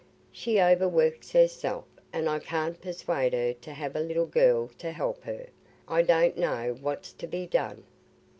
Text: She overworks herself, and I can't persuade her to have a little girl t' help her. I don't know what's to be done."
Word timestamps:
She 0.31 0.59
overworks 0.59 1.31
herself, 1.33 1.85
and 2.11 2.27
I 2.27 2.39
can't 2.39 2.81
persuade 2.81 3.33
her 3.33 3.53
to 3.53 3.71
have 3.71 3.95
a 3.95 3.99
little 3.99 4.25
girl 4.25 4.69
t' 4.69 4.87
help 4.87 5.23
her. 5.25 5.45
I 5.87 6.01
don't 6.01 6.39
know 6.39 6.75
what's 6.81 7.13
to 7.13 7.27
be 7.27 7.45
done." 7.45 7.83